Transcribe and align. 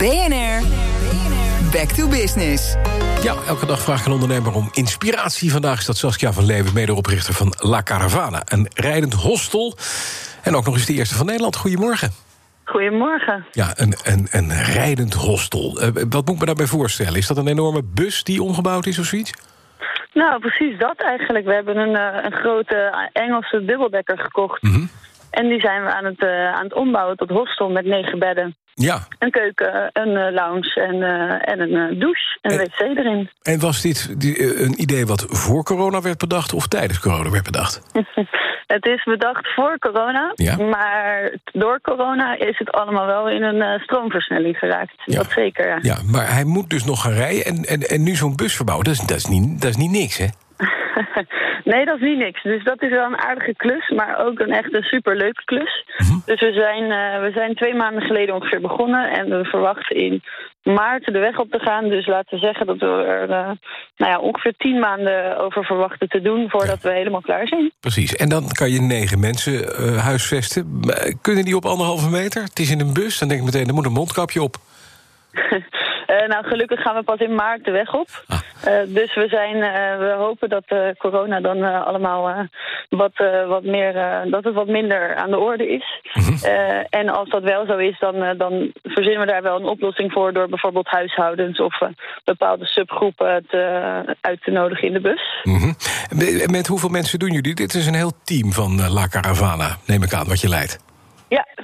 BNR, 0.00 0.62
back 1.72 1.88
to 1.88 2.08
business. 2.08 2.76
Ja, 3.22 3.34
elke 3.48 3.66
dag 3.66 3.80
vraag 3.80 4.00
ik 4.00 4.06
een 4.06 4.12
ondernemer 4.12 4.54
om 4.54 4.68
inspiratie. 4.72 5.52
Vandaag 5.52 5.78
is 5.78 5.86
dat 5.86 5.96
Saskia 5.96 6.32
van 6.32 6.44
Leeuwen, 6.44 6.74
medeoprichter 6.74 7.34
van 7.34 7.54
La 7.58 7.82
Caravana. 7.82 8.42
Een 8.44 8.66
rijdend 8.74 9.12
hostel. 9.12 9.74
En 10.42 10.56
ook 10.56 10.64
nog 10.64 10.74
eens 10.74 10.86
de 10.86 10.92
eerste 10.92 11.14
van 11.14 11.26
Nederland. 11.26 11.56
Goedemorgen. 11.56 12.10
Goedemorgen. 12.64 13.46
Ja, 13.52 13.72
een, 13.74 13.94
een, 14.02 14.28
een 14.30 14.62
rijdend 14.62 15.14
hostel. 15.14 15.82
Uh, 15.82 15.88
wat 15.92 16.26
moet 16.26 16.34
ik 16.34 16.38
me 16.38 16.46
daarbij 16.46 16.66
voorstellen? 16.66 17.14
Is 17.14 17.26
dat 17.26 17.36
een 17.36 17.48
enorme 17.48 17.82
bus 17.94 18.24
die 18.24 18.42
omgebouwd 18.42 18.86
is 18.86 18.98
of 18.98 19.04
zoiets? 19.04 19.32
Nou, 20.12 20.40
precies 20.40 20.78
dat 20.78 20.96
eigenlijk. 20.96 21.44
We 21.44 21.52
hebben 21.52 21.76
een, 21.76 21.96
uh, 21.96 22.24
een 22.24 22.32
grote 22.32 23.08
Engelse 23.12 23.64
dubbeldekker 23.64 24.18
gekocht. 24.18 24.62
Mm 24.62 24.72
-hmm. 24.72 24.90
En 25.30 25.48
die 25.48 25.60
zijn 25.60 25.84
we 25.84 25.92
aan 25.92 26.04
het, 26.04 26.22
uh, 26.22 26.52
aan 26.52 26.64
het 26.64 26.74
ombouwen 26.74 27.16
tot 27.16 27.30
hostel 27.30 27.70
met 27.70 27.84
negen 27.84 28.18
bedden. 28.18 28.56
Ja. 28.74 29.06
Een 29.18 29.30
keuken, 29.30 29.90
een 29.92 30.08
uh, 30.08 30.32
lounge 30.32 30.74
en, 30.74 30.94
uh, 30.94 31.52
en 31.52 31.60
een 31.60 31.98
douche 31.98 32.38
en 32.40 32.52
een 32.52 32.58
wc 32.58 32.98
erin. 32.98 33.30
En 33.42 33.60
was 33.60 33.82
dit 33.82 34.20
die, 34.20 34.62
een 34.62 34.80
idee 34.80 35.06
wat 35.06 35.26
voor 35.28 35.64
corona 35.64 36.00
werd 36.00 36.18
bedacht 36.18 36.52
of 36.52 36.66
tijdens 36.66 37.00
corona 37.00 37.30
werd 37.30 37.44
bedacht? 37.44 37.82
het 38.76 38.86
is 38.86 39.04
bedacht 39.04 39.54
voor 39.54 39.78
corona, 39.78 40.32
ja. 40.34 40.56
maar 40.56 41.34
door 41.44 41.80
corona 41.80 42.38
is 42.38 42.58
het 42.58 42.70
allemaal 42.70 43.06
wel 43.06 43.28
in 43.28 43.42
een 43.42 43.80
stroomversnelling 43.80 44.56
geraakt. 44.56 44.92
Ja. 45.04 45.16
Dat 45.16 45.30
zeker, 45.30 45.68
ja. 45.68 45.78
Ja, 45.80 45.96
maar 46.10 46.32
hij 46.32 46.44
moet 46.44 46.70
dus 46.70 46.84
nog 46.84 47.02
gaan 47.02 47.12
rijden 47.12 47.44
en, 47.44 47.64
en, 47.64 47.80
en 47.80 48.02
nu 48.02 48.14
zo'n 48.14 48.36
bus 48.36 48.56
verbouwen. 48.56 48.86
Dat 48.86 48.94
is, 48.94 49.00
dat, 49.00 49.16
is 49.16 49.26
niet, 49.26 49.60
dat 49.60 49.70
is 49.70 49.76
niet 49.76 49.90
niks, 49.90 50.18
hè? 50.18 50.26
nee, 51.72 51.84
dat 51.84 51.96
is 51.96 52.08
niet 52.08 52.18
niks. 52.18 52.42
Dus 52.42 52.64
dat 52.64 52.82
is 52.82 52.90
wel 52.90 53.06
een 53.06 53.24
aardige 53.28 53.54
klus, 53.56 53.88
maar 53.88 54.26
ook 54.26 54.38
een 54.38 54.52
echt 54.52 54.74
een 54.74 54.82
superleuke 54.82 55.44
klus. 55.44 55.84
-hmm. 55.96 56.22
Dus 56.26 56.40
we 56.40 56.52
zijn, 56.52 56.82
uh, 56.82 57.20
we 57.26 57.30
zijn 57.34 57.54
twee 57.54 57.74
maanden 57.74 58.02
geleden 58.02 58.34
ongeveer 58.34 58.60
begonnen 58.60 59.10
en 59.10 59.28
we 59.28 59.44
verwachten 59.44 59.96
in 59.96 60.22
maart 60.62 61.04
de 61.04 61.18
weg 61.18 61.38
op 61.38 61.50
te 61.50 61.58
gaan. 61.58 61.88
Dus 61.88 62.06
laten 62.06 62.38
we 62.38 62.46
zeggen 62.46 62.66
dat 62.66 62.78
we 62.78 62.86
er 62.86 63.28
uh, 63.28 63.50
nou 63.96 64.12
ja, 64.12 64.18
ongeveer 64.18 64.54
tien 64.56 64.78
maanden 64.78 65.38
over 65.38 65.64
verwachten 65.64 66.08
te 66.08 66.20
doen 66.20 66.50
voordat 66.50 66.82
ja. 66.82 66.88
we 66.88 66.94
helemaal 66.94 67.20
klaar 67.20 67.46
zijn. 67.46 67.72
Precies. 67.80 68.16
En 68.16 68.28
dan 68.28 68.48
kan 68.48 68.70
je 68.70 68.80
negen 68.80 69.20
mensen 69.20 69.52
uh, 69.52 69.96
huisvesten. 69.96 70.80
Kunnen 71.20 71.44
die 71.44 71.56
op 71.56 71.64
anderhalve 71.64 72.10
meter? 72.10 72.42
Het 72.42 72.58
is 72.58 72.70
in 72.70 72.80
een 72.80 72.92
bus. 72.92 73.18
Dan 73.18 73.28
denk 73.28 73.40
ik 73.40 73.46
meteen, 73.46 73.68
er 73.68 73.74
moet 73.74 73.86
een 73.86 73.92
mondkapje 73.92 74.42
op. 74.42 74.56
Uh, 76.10 76.28
nou, 76.28 76.44
gelukkig 76.44 76.80
gaan 76.80 76.94
we 76.94 77.02
pas 77.02 77.18
in 77.18 77.34
maart 77.34 77.64
de 77.64 77.70
weg 77.70 77.94
op. 77.94 78.08
Ah. 78.28 78.38
Uh, 78.66 78.94
dus 78.94 79.14
we, 79.14 79.28
zijn, 79.28 79.56
uh, 79.56 79.98
we 79.98 80.14
hopen 80.18 80.48
dat 80.48 80.64
corona 80.98 81.40
dan 81.40 81.84
allemaal 81.84 82.48
wat, 82.88 83.12
wat 83.46 83.64
meer, 83.64 83.92
dat 84.30 84.44
het 84.44 84.54
wat 84.54 84.66
minder 84.66 85.14
aan 85.14 85.30
de 85.30 85.38
orde 85.38 85.68
is. 85.68 86.00
Mm 86.12 86.22
-hmm. 86.22 86.36
en 86.90 87.08
als 87.08 87.28
dat 87.28 87.42
wel 87.42 87.66
zo 87.66 87.76
is, 87.76 87.98
dan, 87.98 88.36
dan 88.36 88.72
verzinnen 88.82 89.20
we 89.20 89.32
daar 89.32 89.42
wel 89.42 89.56
een 89.56 89.68
oplossing 89.68 90.12
voor 90.12 90.32
door 90.32 90.48
bijvoorbeeld 90.48 90.88
huishoudens 90.88 91.60
of 91.60 91.78
bepaalde 92.24 92.66
subgroepen 92.66 93.46
te, 93.48 94.16
uit 94.20 94.42
te 94.42 94.50
nodigen 94.50 94.86
in 94.86 94.92
de 94.92 95.00
bus. 95.00 95.40
Mm 95.42 95.58
-hmm. 95.58 95.74
Met 96.50 96.66
hoeveel 96.66 96.88
mensen 96.88 97.18
doen 97.18 97.32
jullie? 97.32 97.54
Dit 97.54 97.74
is 97.74 97.86
een 97.86 97.94
heel 97.94 98.12
team 98.24 98.52
van 98.52 98.90
La 98.90 99.08
Caravana, 99.08 99.76
neem 99.86 100.02
ik 100.02 100.12
aan, 100.12 100.28
wat 100.28 100.40
je 100.40 100.48
leidt. 100.48 100.89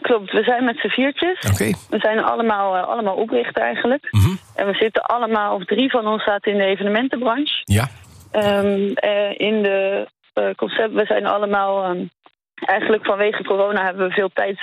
Klopt. 0.06 0.32
We 0.32 0.42
zijn 0.42 0.64
met 0.64 0.78
z'n 0.78 0.88
viertjes. 0.88 1.50
Okay. 1.52 1.74
We 1.90 1.98
zijn 1.98 2.18
allemaal, 2.24 2.76
uh, 2.76 2.88
allemaal 2.88 3.14
oprichter 3.14 3.62
eigenlijk. 3.62 4.08
Mm 4.10 4.20
-hmm. 4.20 4.38
En 4.54 4.66
we 4.66 4.74
zitten 4.74 5.02
allemaal, 5.02 5.54
of 5.54 5.64
drie 5.64 5.90
van 5.90 6.06
ons 6.06 6.24
zaten 6.24 6.52
in 6.52 6.58
de 6.58 6.64
evenementenbranche. 6.64 7.62
Ja. 7.64 7.88
Um, 8.32 8.94
uh, 9.04 9.38
in 9.38 9.62
de 9.62 10.06
uh, 10.34 10.54
concept, 10.56 10.92
we 10.92 11.04
zijn 11.06 11.26
allemaal, 11.26 11.90
um, 11.90 12.10
eigenlijk 12.54 13.04
vanwege 13.04 13.44
corona 13.44 13.84
hebben 13.84 14.08
we 14.08 14.14
veel 14.14 14.30
tijd, 14.34 14.58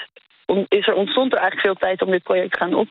om, 0.46 0.66
is 0.68 0.88
er, 0.88 0.94
ontstond 0.94 1.34
er 1.34 1.40
eigenlijk 1.40 1.68
veel 1.68 1.88
tijd 1.88 2.02
om 2.02 2.12
dit 2.12 2.24
project 2.24 2.52
te 2.52 2.58
gaan 2.58 2.74
op, 2.74 2.88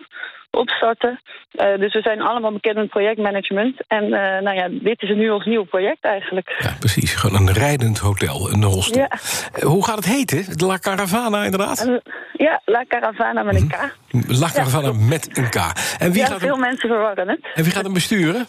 opstarten. 0.53 1.20
Uh, 1.53 1.78
dus 1.78 1.92
we 1.92 2.00
zijn 2.00 2.20
allemaal 2.20 2.53
bekend 2.53 2.77
met 2.77 2.89
projectmanagement. 2.89 3.77
En 3.86 4.05
uh, 4.05 4.11
nou 4.11 4.55
ja, 4.55 4.69
dit 4.70 5.03
is 5.03 5.08
nu 5.08 5.31
ons 5.31 5.45
nieuw 5.45 5.64
project 5.64 6.05
eigenlijk. 6.05 6.56
Ja, 6.58 6.77
precies. 6.78 7.14
Gewoon 7.14 7.48
een 7.48 7.55
rijdend 7.55 7.98
hotel, 7.98 8.51
een 8.51 8.63
hostel. 8.63 9.01
Ja. 9.01 9.11
Uh, 9.57 9.63
hoe 9.63 9.85
gaat 9.85 9.96
het 9.96 10.05
heten? 10.05 10.45
La 10.67 10.79
Caravana, 10.79 11.45
inderdaad? 11.45 12.01
ja, 12.33 12.61
La 12.64 12.85
Caravana 12.89 13.42
met 13.42 13.61
een 13.61 13.68
K. 13.68 13.95
La 14.40 14.51
Caravana 14.51 14.86
ja. 14.86 15.07
met 15.08 15.39
een 15.39 15.48
K. 15.48 15.57
En 15.98 16.13
wie 16.13 16.20
ja, 16.20 16.27
gaat 16.27 16.39
veel 16.39 16.51
hem... 16.51 16.61
mensen 16.61 16.89
verwarren 16.89 17.29
het. 17.29 17.40
En 17.55 17.63
wie 17.63 17.73
gaat 17.73 17.84
hem 17.84 17.92
besturen? 17.92 18.46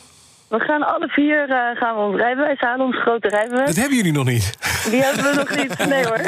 We 0.50 0.60
gaan 0.60 0.84
alle 0.84 1.08
vier 1.08 1.50
uh, 1.50 1.82
gaan 1.82 1.96
we 1.96 2.02
ons 2.02 2.16
rijbewijs 2.16 2.60
halen, 2.60 2.86
ons 2.86 3.02
grote 3.02 3.28
rijbewijs. 3.28 3.68
Dat 3.68 3.76
hebben 3.76 3.98
jullie 3.98 4.14
nog 4.14 4.26
niet? 4.26 4.58
Die 4.90 5.02
hebben 5.04 5.24
we 5.24 5.34
nog 5.36 5.56
niet, 5.56 5.88
nee 5.88 6.06
hoor. 6.06 6.22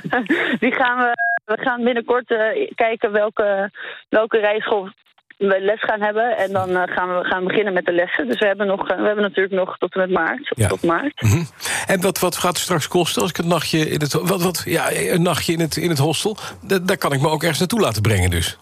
Die 0.62 0.72
gaan 0.72 0.98
we, 0.98 1.12
we 1.44 1.58
gaan 1.60 1.84
binnenkort 1.84 2.30
uh, 2.30 2.70
kijken 2.74 3.12
welke, 3.12 3.70
welke 4.08 4.38
rijschool 4.38 4.88
les 5.40 5.82
gaan 5.82 6.00
hebben. 6.00 6.36
En 6.36 6.52
dan 6.52 6.70
uh, 6.70 6.82
gaan 6.86 7.08
we 7.08 7.24
gaan 7.24 7.44
beginnen 7.44 7.72
met 7.72 7.86
de 7.86 7.92
lessen. 7.92 8.26
Dus 8.26 8.38
we 8.38 8.46
hebben, 8.46 8.66
nog, 8.66 8.86
we 8.86 9.06
hebben 9.06 9.22
natuurlijk 9.22 9.54
nog 9.54 9.78
tot 9.78 9.94
en 9.94 10.00
met 10.00 10.10
maart. 10.10 10.52
Ja. 10.54 10.68
Tot 10.68 10.82
maart. 10.82 11.22
Mm 11.22 11.30
-hmm. 11.30 11.46
En 11.86 12.00
wat, 12.00 12.18
wat 12.18 12.36
gaat 12.36 12.52
het 12.52 12.58
straks 12.58 12.88
kosten 12.88 13.22
als 13.22 13.30
ik 13.30 13.38
een 13.38 13.48
nachtje 13.48 13.78
in 13.78 14.00
het, 14.00 14.12
wat, 14.12 14.42
wat, 14.42 14.62
ja, 14.64 14.92
een 14.92 15.22
nachtje 15.22 15.52
in 15.52 15.60
het, 15.60 15.76
in 15.76 15.88
het 15.88 15.98
hostel... 15.98 16.36
daar 16.82 16.96
kan 16.96 17.12
ik 17.12 17.20
me 17.20 17.28
ook 17.28 17.40
ergens 17.40 17.58
naartoe 17.58 17.80
laten 17.80 18.02
brengen 18.02 18.30
dus. 18.30 18.58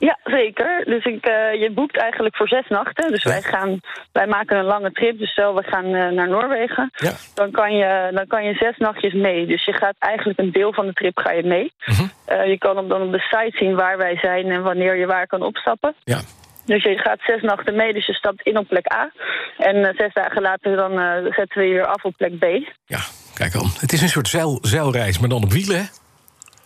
Ja, 0.00 0.18
zeker. 0.24 0.84
Dus 0.84 1.04
ik, 1.04 1.28
uh, 1.28 1.60
je 1.60 1.70
boekt 1.74 1.96
eigenlijk 1.96 2.36
voor 2.36 2.48
zes 2.48 2.68
nachten. 2.68 3.10
Dus 3.10 3.22
ja. 3.22 3.30
wij, 3.30 3.42
gaan, 3.42 3.80
wij 4.12 4.26
maken 4.26 4.58
een 4.58 4.64
lange 4.64 4.92
trip. 4.92 5.18
Dus 5.18 5.30
stel, 5.30 5.54
we 5.54 5.62
gaan 5.62 5.86
uh, 5.86 6.08
naar 6.08 6.28
Noorwegen. 6.28 6.90
Ja. 6.96 7.12
Dan, 7.34 7.50
kan 7.50 7.74
je, 7.74 8.10
dan 8.14 8.26
kan 8.26 8.44
je 8.44 8.54
zes 8.54 8.76
nachtjes 8.76 9.12
mee. 9.12 9.46
Dus 9.46 9.64
je 9.64 9.72
gaat 9.72 9.94
eigenlijk 9.98 10.38
een 10.38 10.52
deel 10.52 10.72
van 10.72 10.86
de 10.86 10.92
trip 10.92 11.18
ga 11.18 11.32
je 11.32 11.42
mee. 11.42 11.72
-hmm. 11.78 12.10
uh, 12.28 12.46
je 12.46 12.58
kan 12.58 12.88
dan 12.88 13.02
op 13.02 13.12
de 13.12 13.18
site 13.18 13.56
zien 13.56 13.74
waar 13.74 13.98
wij 13.98 14.16
zijn 14.16 14.50
en 14.50 14.62
wanneer 14.62 14.96
je 14.96 15.06
waar 15.06 15.26
kan 15.26 15.42
opstappen. 15.42 15.94
Ja. 16.04 16.20
Dus 16.64 16.82
je 16.82 16.98
gaat 16.98 17.20
zes 17.20 17.42
nachten 17.42 17.76
mee, 17.76 17.92
dus 17.92 18.06
je 18.06 18.12
stapt 18.12 18.42
in 18.42 18.58
op 18.58 18.68
plek 18.68 18.92
A. 18.92 19.10
En 19.58 19.94
zes 19.96 20.12
dagen 20.12 20.42
later 20.42 20.76
dan 20.76 20.92
zetten 21.30 21.58
we 21.58 21.64
je 21.64 21.72
weer 21.72 21.86
af 21.86 22.04
op 22.04 22.14
plek 22.16 22.38
B. 22.38 22.44
Ja, 22.86 23.00
kijk 23.34 23.52
dan. 23.52 23.70
Het 23.78 23.92
is 23.92 24.02
een 24.02 24.08
soort 24.08 24.28
zeil, 24.28 24.58
zeilreis, 24.60 25.18
maar 25.18 25.28
dan 25.28 25.42
op 25.42 25.52
wielen, 25.52 25.76
hè? 25.76 25.84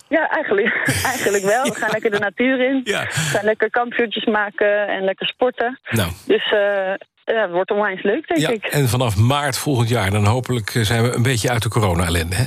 Ja, 0.07 0.29
eigenlijk, 0.29 0.67
eigenlijk 1.13 1.43
wel. 1.43 1.63
We 1.63 1.75
gaan 1.75 1.89
lekker 1.91 2.11
de 2.11 2.19
natuur 2.19 2.59
in. 2.59 2.81
Ja. 2.83 3.01
We 3.01 3.09
gaan 3.09 3.45
lekker 3.45 3.69
kampvuurtjes 3.69 4.25
maken 4.25 4.87
en 4.87 5.03
lekker 5.03 5.27
sporten. 5.27 5.79
Nou. 5.89 6.11
Dus 6.25 6.51
uh, 6.51 6.59
ja, 7.25 7.41
het 7.41 7.51
wordt 7.51 7.71
onwijs 7.71 8.03
leuk, 8.03 8.27
denk 8.27 8.39
ja, 8.39 8.49
ik. 8.49 8.65
En 8.65 8.87
vanaf 8.87 9.17
maart 9.17 9.57
volgend 9.57 9.89
jaar, 9.89 10.11
dan 10.11 10.25
hopelijk 10.25 10.69
zijn 10.69 11.03
we 11.03 11.15
een 11.15 11.23
beetje 11.23 11.49
uit 11.49 11.63
de 11.63 11.69
corona-ellende, 11.69 12.35
hè? 12.35 12.45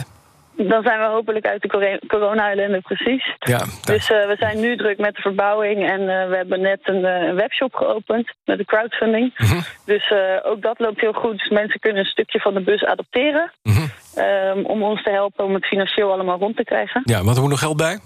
Dan 0.66 0.82
zijn 0.82 0.98
we 0.98 1.06
hopelijk 1.06 1.46
uit 1.46 1.62
de 1.62 2.00
corona-ellende, 2.08 2.80
precies. 2.80 3.34
Ja, 3.38 3.64
dus 3.84 4.10
uh, 4.10 4.26
we 4.26 4.36
zijn 4.38 4.60
nu 4.60 4.76
druk 4.76 4.98
met 4.98 5.14
de 5.14 5.20
verbouwing 5.20 5.90
en 5.90 6.00
uh, 6.00 6.28
we 6.28 6.36
hebben 6.36 6.60
net 6.60 6.80
een, 6.82 7.04
uh, 7.04 7.34
webshop 7.34 7.75
geopend 7.75 8.32
met 8.44 8.58
de 8.58 8.64
crowdfunding. 8.64 9.34
Mm 9.36 9.46
-hmm. 9.46 9.62
Dus 9.84 10.12
ook 10.42 10.62
dat 10.62 10.78
loopt 10.78 11.00
heel 11.00 11.12
goed. 11.12 11.38
Dus 11.38 11.48
mensen 11.48 11.80
kunnen 11.80 12.00
een 12.00 12.10
stukje 12.10 12.40
van 12.40 12.54
de 12.54 12.60
bus 12.60 12.84
adopteren 12.84 13.52
mm 13.62 13.72
-hmm. 13.72 13.90
Um, 14.19 14.67
om 14.67 14.83
ons 14.83 15.03
te 15.03 15.11
helpen 15.11 15.45
om 15.45 15.55
het 15.55 15.67
financieel 15.67 16.12
allemaal 16.12 16.39
rond 16.39 16.56
te 16.56 16.65
krijgen. 16.65 17.03
Ja, 17.05 17.23
want 17.23 17.37
er 17.37 17.43
moet 17.43 17.51
nog 17.51 17.59
geld 17.59 17.77
bij? 17.77 17.99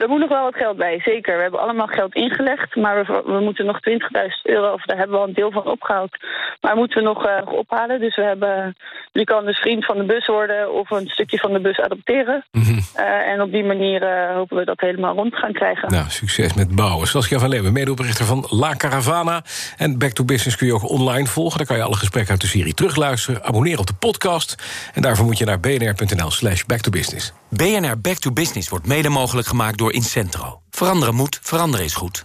Er 0.00 0.08
moet 0.08 0.20
nog 0.20 0.28
wel 0.28 0.42
wat 0.42 0.54
geld 0.54 0.76
bij, 0.76 1.00
zeker. 1.04 1.36
We 1.36 1.42
hebben 1.42 1.60
allemaal 1.60 1.86
geld 1.86 2.14
ingelegd, 2.14 2.76
maar 2.76 3.04
we, 3.04 3.22
we 3.26 3.40
moeten 3.40 3.66
nog 3.66 3.78
20.000 3.88 3.96
euro, 4.42 4.72
of 4.72 4.82
daar 4.82 4.96
hebben 4.96 5.16
we 5.16 5.22
al 5.22 5.28
een 5.28 5.34
deel 5.34 5.50
van 5.50 5.66
opgehaald. 5.66 6.16
Maar 6.60 6.76
moeten 6.76 6.98
we 6.98 7.04
nog, 7.04 7.26
uh, 7.26 7.38
nog 7.38 7.52
ophalen. 7.52 8.00
Dus 8.00 8.16
we 8.16 8.22
hebben, 8.22 8.76
je 9.12 9.24
kan 9.24 9.44
dus 9.44 9.58
vriend 9.58 9.84
van 9.84 9.98
de 9.98 10.04
bus 10.04 10.26
worden 10.26 10.72
of 10.72 10.90
een 10.90 11.06
stukje 11.08 11.38
van 11.38 11.52
de 11.52 11.60
bus 11.60 11.80
adopteren. 11.80 12.44
Mm 12.50 12.62
-hmm. 12.62 12.78
uh, 12.96 13.28
en 13.32 13.42
op 13.42 13.50
die 13.52 13.64
manier 13.64 14.02
uh, 14.02 14.34
hopen 14.34 14.56
we 14.56 14.64
dat 14.64 14.80
helemaal 14.80 15.14
rond 15.14 15.32
te 15.32 15.38
gaan 15.38 15.52
krijgen. 15.52 15.92
Nou, 15.92 16.04
succes 16.08 16.54
met 16.54 16.74
bouwen. 16.74 17.06
Saskia 17.06 17.38
van 17.38 17.48
Leeuwen, 17.48 17.72
medeoprichter 17.72 18.24
van 18.24 18.46
La 18.48 18.76
Caravana. 18.76 19.42
En 19.76 19.98
Back 19.98 20.10
to 20.10 20.24
Business 20.24 20.56
kun 20.56 20.66
je 20.66 20.74
ook 20.74 20.88
online 20.88 21.26
volgen. 21.26 21.58
Daar 21.58 21.66
kan 21.66 21.76
je 21.76 21.82
alle 21.82 21.96
gesprekken 21.96 22.30
uit 22.30 22.40
de 22.40 22.46
serie 22.46 22.74
terugluisteren. 22.74 23.44
Abonneren 23.44 23.80
op 23.80 23.86
de 23.86 23.94
podcast. 23.98 24.54
En 24.94 25.02
daarvoor 25.02 25.26
moet 25.26 25.38
je 25.38 25.44
naar 25.44 25.60
bnr.nl 25.60 26.30
slash 26.30 26.62
backtobusiness. 26.62 27.39
BNR 27.50 28.00
Back 28.00 28.18
to 28.18 28.32
Business 28.32 28.68
wordt 28.68 28.86
mede 28.86 29.08
mogelijk 29.08 29.46
gemaakt 29.48 29.78
door 29.78 29.92
Incentro. 29.92 30.60
Veranderen 30.70 31.14
moet, 31.14 31.38
veranderen 31.42 31.84
is 31.84 31.94
goed. 31.94 32.24